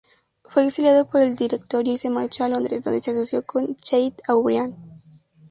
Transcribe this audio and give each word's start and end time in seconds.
Fue 0.43 0.65
exiliado 0.65 1.07
por 1.07 1.21
el 1.21 1.35
Directorio 1.35 1.93
y 2.03 2.09
marchó 2.09 2.43
a 2.43 2.49
Londres, 2.49 2.81
donde 2.81 3.01
se 3.01 3.11
asoció 3.11 3.43
con 3.45 3.75
Chateaubriand. 3.75 4.73